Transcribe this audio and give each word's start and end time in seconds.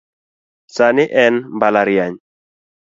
Sani 0.77 1.05
en 1.25 1.35
mbalariany. 1.55 2.15